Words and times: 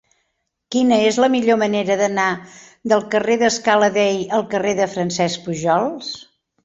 Quina 0.75 0.95
és 1.09 1.17
la 1.23 1.27
millor 1.33 1.59
manera 1.63 1.97
d'anar 1.99 2.25
del 2.93 3.05
carrer 3.17 3.35
de 3.43 3.51
Scala 3.59 3.93
Dei 3.99 4.25
al 4.39 4.47
carrer 4.55 4.73
de 4.81 4.89
Francesc 4.95 5.45
Pujols? 5.45 6.11